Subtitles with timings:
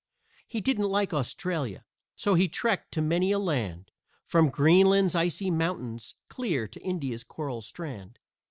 [0.47, 3.91] He didn't like Australia, so he trekked to many a land,
[4.25, 8.17] From Greenland's icy mountains clear to India's coral strand.